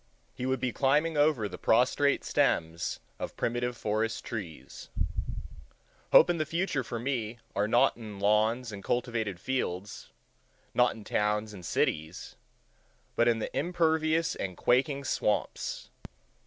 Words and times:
He 0.33 0.47
would 0.47 0.59
be 0.59 0.71
climbing 0.73 1.15
over 1.15 1.47
the 1.47 1.59
prostrate 1.59 2.23
stems 2.23 2.99
of 3.19 3.37
primitive 3.37 3.77
forest 3.77 4.25
trees. 4.25 4.89
Hope 6.11 6.27
and 6.27 6.39
the 6.39 6.45
future 6.47 6.83
for 6.83 6.97
me 6.97 7.37
are 7.55 7.67
not 7.67 7.95
in 7.95 8.19
lawns 8.19 8.71
and 8.71 8.83
cultivated 8.83 9.39
fields, 9.39 10.09
not 10.73 10.95
in 10.95 11.03
towns 11.03 11.53
and 11.53 11.63
cities, 11.63 12.35
but 13.15 13.27
in 13.27 13.37
the 13.37 13.55
impervious 13.55 14.35
and 14.35 14.57
quaking 14.57 15.03
swamps. 15.03 15.91